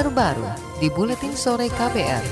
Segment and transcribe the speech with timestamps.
[0.00, 0.48] terbaru
[0.80, 2.24] di Buletin Sore KPR.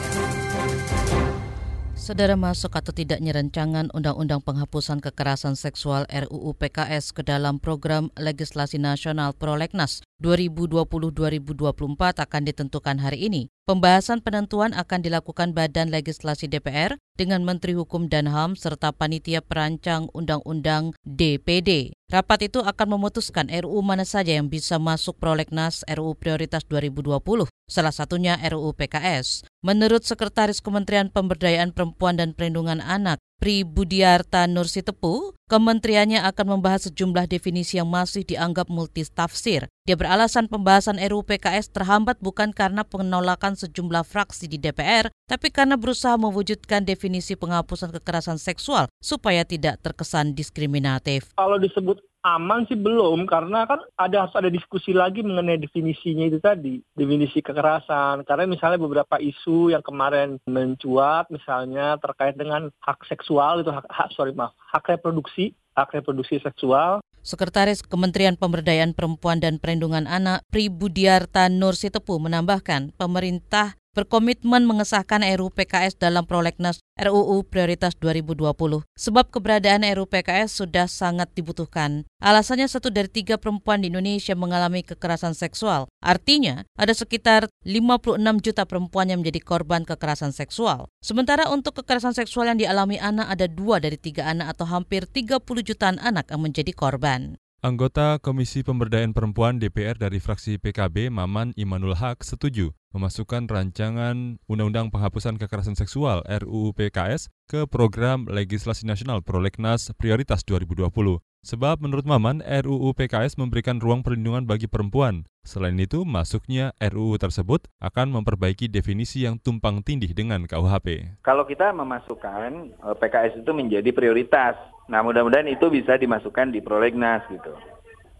[1.92, 8.80] Saudara masuk atau tidaknya rancangan Undang-Undang Penghapusan Kekerasan Seksual RUU PKS ke dalam program legislasi
[8.80, 13.46] nasional Prolegnas 2020-2024 akan ditentukan hari ini.
[13.68, 20.08] Pembahasan penentuan akan dilakukan Badan Legislasi DPR dengan Menteri Hukum dan HAM serta Panitia Perancang
[20.16, 21.92] Undang-Undang DPD.
[22.08, 27.20] Rapat itu akan memutuskan RUU mana saja yang bisa masuk prolegnas RUU Prioritas 2020,
[27.68, 29.44] salah satunya RUU PKS.
[29.60, 37.24] Menurut Sekretaris Kementerian Pemberdayaan Perempuan dan Perlindungan Anak, Pri Budiarta Nursitepu, kementeriannya akan membahas sejumlah
[37.26, 39.66] definisi yang masih dianggap multitafsir.
[39.88, 45.80] Dia beralasan pembahasan RUU PKS terhambat bukan karena penolakan sejumlah fraksi di DPR, tapi karena
[45.80, 51.32] berusaha mewujudkan definisi penghapusan kekerasan seksual supaya tidak terkesan diskriminatif.
[51.40, 56.38] Kalau disebut aman sih belum karena kan ada harus ada diskusi lagi mengenai definisinya itu
[56.42, 63.62] tadi definisi kekerasan karena misalnya beberapa isu yang kemarin mencuat misalnya terkait dengan hak seksual
[63.62, 65.37] itu hak, hak sorry maaf hak reproduksi
[65.78, 66.98] hak reproduksi seksual.
[67.22, 71.76] Sekretaris Kementerian Pemberdayaan Perempuan dan Perlindungan Anak Pri Budiarta Nur
[72.18, 78.86] menambahkan pemerintah berkomitmen mengesahkan RUU PKS dalam prolegnas RUU Prioritas 2020.
[78.94, 82.06] Sebab keberadaan RUU PKS sudah sangat dibutuhkan.
[82.22, 85.90] Alasannya satu dari tiga perempuan di Indonesia mengalami kekerasan seksual.
[85.98, 90.86] Artinya, ada sekitar 56 juta perempuan yang menjadi korban kekerasan seksual.
[91.02, 95.42] Sementara untuk kekerasan seksual yang dialami anak ada dua dari tiga anak atau hampir 30
[95.66, 97.34] jutaan anak yang menjadi korban.
[97.58, 104.88] Anggota Komisi Pemberdayaan Perempuan DPR dari fraksi PKB Maman Imanul Haq setuju memasukkan rancangan Undang-Undang
[104.88, 111.20] Penghapusan Kekerasan Seksual RUU PKS ke program legislasi nasional Prolegnas Prioritas 2020.
[111.46, 115.24] Sebab menurut Maman, RUU PKS memberikan ruang perlindungan bagi perempuan.
[115.46, 121.20] Selain itu, masuknya RUU tersebut akan memperbaiki definisi yang tumpang tindih dengan KUHP.
[121.24, 124.58] Kalau kita memasukkan eh, PKS itu menjadi prioritas
[124.88, 127.52] Nah, mudah-mudahan itu bisa dimasukkan di prolegnas gitu.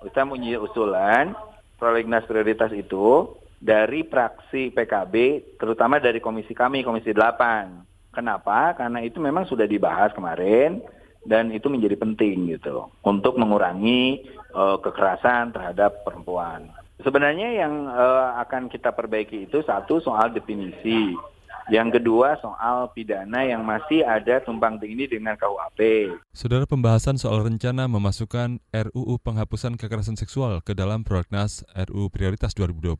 [0.05, 1.33] Kita punya usulan
[1.81, 5.15] prolegnas prioritas itu dari praksi PKB,
[5.59, 8.15] terutama dari komisi kami, komisi 8.
[8.15, 8.75] Kenapa?
[8.79, 10.83] Karena itu memang sudah dibahas kemarin
[11.27, 14.25] dan itu menjadi penting gitu untuk mengurangi
[14.55, 16.71] uh, kekerasan terhadap perempuan.
[16.99, 21.15] Sebenarnya yang uh, akan kita perbaiki itu satu soal definisi
[21.69, 26.11] yang kedua soal pidana yang masih ada tumpang tindih dengan KUHP.
[26.33, 32.99] Saudara pembahasan soal rencana memasukkan RUU penghapusan kekerasan seksual ke dalam prolegnas RUU Prioritas 2020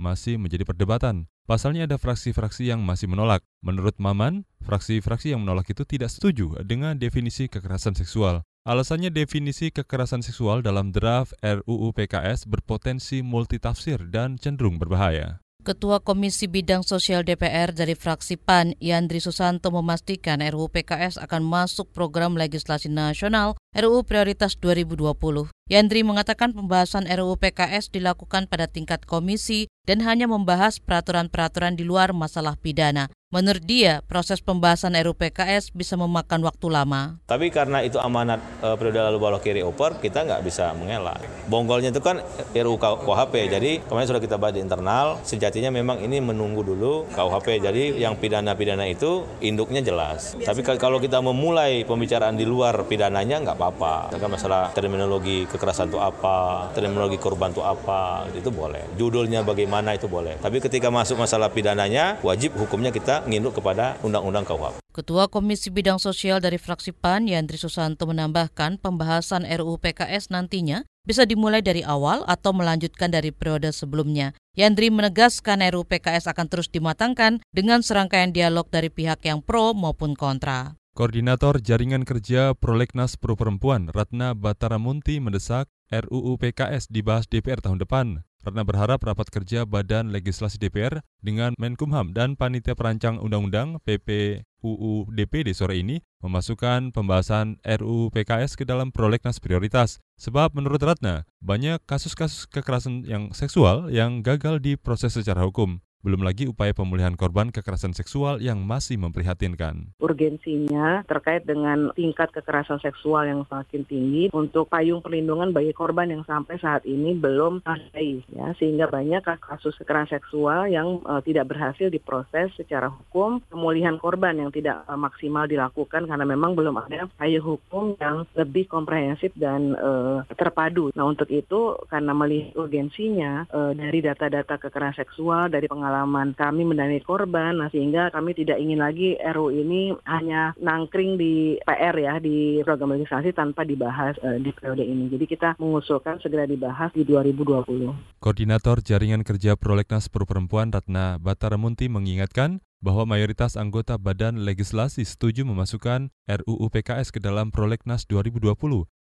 [0.00, 1.28] masih menjadi perdebatan.
[1.46, 3.46] Pasalnya ada fraksi-fraksi yang masih menolak.
[3.62, 8.42] Menurut Maman, fraksi-fraksi yang menolak itu tidak setuju dengan definisi kekerasan seksual.
[8.66, 15.45] Alasannya definisi kekerasan seksual dalam draft RUU PKS berpotensi multitafsir dan cenderung berbahaya.
[15.66, 21.90] Ketua Komisi Bidang Sosial DPR dari fraksi PAN, Yandri Susanto memastikan RUU PKS akan masuk
[21.90, 25.50] program legislasi nasional RUU Prioritas 2020.
[25.66, 32.14] Yandri mengatakan pembahasan RUU PKS dilakukan pada tingkat komisi dan hanya membahas peraturan-peraturan di luar
[32.14, 33.10] masalah pidana.
[33.34, 37.18] Menurut dia, proses pembahasan RUU PKS bisa memakan waktu lama.
[37.26, 41.18] Tapi karena itu amanat e, periode lalu bawah kiri oper, kita nggak bisa mengelak.
[41.50, 42.22] Bonggolnya itu kan
[42.54, 47.66] RUU KUHP, jadi kemarin sudah kita bahas di internal, sejatinya memang ini menunggu dulu KUHP.
[47.66, 50.38] Jadi yang pidana-pidana itu induknya jelas.
[50.38, 54.14] Tapi kalau kita memulai pembicaraan di luar pidananya nggak apa-apa.
[54.14, 58.86] Kan masalah terminologi kekerasan itu apa, terminologi korban itu apa, itu boleh.
[58.94, 60.38] Judulnya bagaimana itu boleh.
[60.38, 64.80] Tapi ketika masuk masalah pidananya, wajib hukumnya kita nginduk kepada Undang-Undang KUHP.
[64.96, 71.28] Ketua Komisi Bidang Sosial dari fraksi PAN, Yandri Susanto menambahkan pembahasan RUU PKS nantinya bisa
[71.28, 74.32] dimulai dari awal atau melanjutkan dari periode sebelumnya.
[74.56, 80.16] Yandri menegaskan RUU PKS akan terus dimatangkan dengan serangkaian dialog dari pihak yang pro maupun
[80.16, 80.80] kontra.
[80.96, 87.84] Koordinator Jaringan Kerja Prolegnas Pro Perempuan Ratna Batara Munti mendesak RUU PKS dibahas DPR tahun
[87.84, 88.24] depan.
[88.46, 95.50] Ratna berharap rapat kerja Badan Legislasi DPR dengan Menkumham dan Panitia Perancang Undang-Undang PPUU DPD
[95.50, 99.98] sore ini memasukkan pembahasan RUU PKS ke dalam prolegnas prioritas.
[100.22, 105.82] Sebab menurut Ratna, banyak kasus-kasus kekerasan yang seksual yang gagal diproses secara hukum.
[106.06, 109.90] Belum lagi upaya pemulihan korban kekerasan seksual yang masih memprihatinkan.
[109.98, 116.22] Urgensinya terkait dengan tingkat kekerasan seksual yang semakin tinggi untuk payung perlindungan bagi korban yang
[116.22, 121.90] sampai saat ini belum ada, ya sehingga banyak kasus kekerasan seksual yang uh, tidak berhasil
[121.90, 127.58] diproses secara hukum, pemulihan korban yang tidak uh, maksimal dilakukan karena memang belum ada payung
[127.58, 130.94] hukum yang lebih komprehensif dan uh, terpadu.
[130.94, 136.68] Nah untuk itu karena melihat urgensinya uh, dari data-data kekerasan seksual dari pengalaman pengalaman kami
[136.68, 142.20] mendanai korban, nah sehingga kami tidak ingin lagi RU ini hanya nangkring di PR ya
[142.20, 145.08] di program legislasi tanpa dibahas uh, di periode ini.
[145.08, 148.20] Jadi kita mengusulkan segera dibahas di 2020.
[148.20, 156.12] Koordinator Jaringan Kerja Prolegnas Perempuan Ratna Bataramunti mengingatkan bahwa mayoritas anggota Badan Legislasi setuju memasukkan
[156.28, 158.56] RUU PKS ke dalam Prolegnas 2020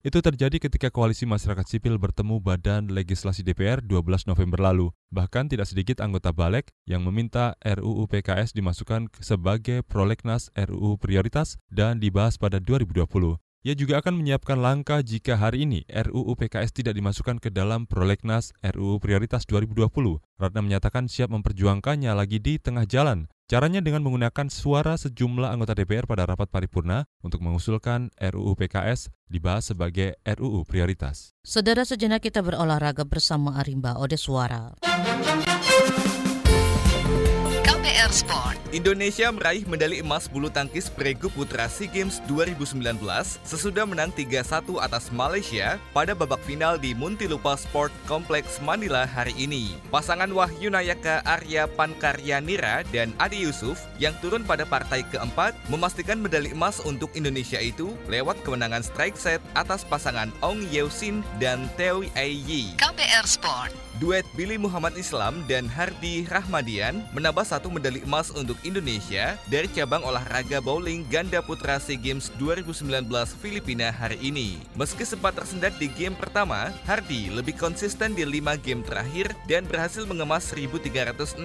[0.00, 4.88] itu terjadi ketika koalisi masyarakat sipil bertemu Badan Legislasi DPR 12 November lalu.
[5.12, 12.00] Bahkan tidak sedikit anggota Balek yang meminta RUU PKS dimasukkan sebagai prolegnas RUU prioritas dan
[12.00, 13.04] dibahas pada 2020.
[13.60, 18.56] Ia juga akan menyiapkan langkah jika hari ini RUU PKS tidak dimasukkan ke dalam prolegnas
[18.64, 19.84] RUU prioritas 2020.
[20.40, 26.06] Ratna menyatakan siap memperjuangkannya lagi di tengah jalan Caranya dengan menggunakan suara sejumlah anggota DPR
[26.06, 31.34] pada rapat paripurna untuk mengusulkan RUU PKS dibahas sebagai RUU prioritas.
[31.42, 34.78] Saudara sejenak kita berolahraga bersama Arimba Ode Suara.
[38.10, 38.58] Sport.
[38.74, 42.98] Indonesia meraih medali emas bulu tangkis Pregu Putra SEA Games 2019
[43.46, 49.78] sesudah menang 3-1 atas Malaysia pada babak final di Muntinlupa Sport Complex Manila hari ini.
[49.94, 56.50] Pasangan Wahyu Nayaka Arya Pankaryanira dan Adi Yusuf yang turun pada partai keempat memastikan medali
[56.50, 62.74] emas untuk Indonesia itu lewat kemenangan strike set atas pasangan Ong Yeusin dan Teo Yi.
[62.74, 63.89] KPR Sport.
[64.00, 70.00] Duet Billy Muhammad Islam dan Hardi Rahmadian menambah satu medali emas untuk Indonesia dari cabang
[70.00, 73.04] olahraga bowling ganda putra SEA Games 2019
[73.44, 74.56] Filipina hari ini.
[74.72, 80.08] Meski sempat tersendat di game pertama, Hardi lebih konsisten di lima game terakhir dan berhasil
[80.08, 81.36] mengemas 1.363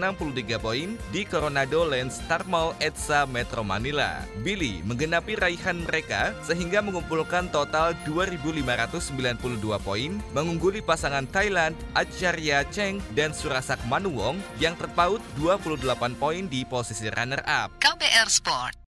[0.55, 4.23] poin di Coronado Lands Star Mall Etsa Metro Manila.
[4.47, 8.63] Billy menggenapi raihan mereka sehingga mengumpulkan total 2.592
[9.83, 15.81] poin, mengungguli pasangan Thailand Acharya Arya Cheng dan Surasak Manuwong yang terpaut 28
[16.13, 17.73] poin di posisi runner-up.
[17.81, 18.84] KBR Sport.